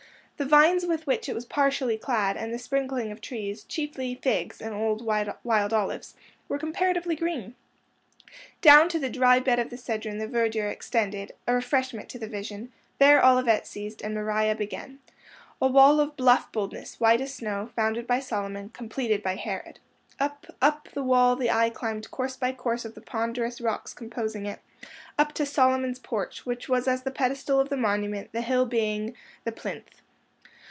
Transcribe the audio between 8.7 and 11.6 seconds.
to the dry bed of the Cedron the verdure extended, a